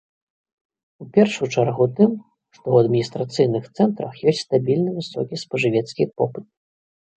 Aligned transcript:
У 1.03 1.05
першую 1.17 1.47
чаргу 1.55 1.85
тым, 1.99 2.11
што 2.55 2.63
ў 2.73 2.87
адміністрацыйных 2.87 3.69
цэнтрах 3.77 4.13
ёсць 4.33 4.43
стабільна 4.49 4.97
высокі 4.99 5.35
спажывецкі 5.45 6.11
попыт. 6.19 6.45